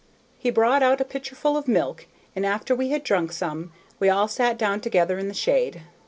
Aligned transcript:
He 0.39 0.49
brought 0.49 0.81
out 0.81 0.99
a 0.99 1.05
pitcherful 1.05 1.55
of 1.55 1.67
milk, 1.67 2.07
and 2.35 2.43
after 2.43 2.73
we 2.75 2.89
had 2.89 3.03
drunk 3.03 3.31
some, 3.31 3.71
we 3.99 4.09
all 4.09 4.27
sat 4.27 4.57
down 4.57 4.81
together 4.81 5.19
in 5.19 5.27
the 5.27 5.33
shade. 5.35 5.83